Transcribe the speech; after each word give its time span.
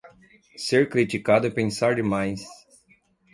Ser 0.57 0.89
criticado 0.89 1.45
é 1.45 1.51
pensar 1.51 1.93
demais 1.93 2.43